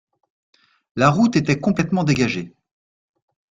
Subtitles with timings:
[0.95, 2.55] La route était complètement dégagée.